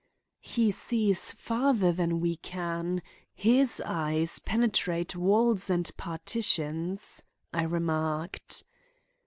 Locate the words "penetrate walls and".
4.39-5.91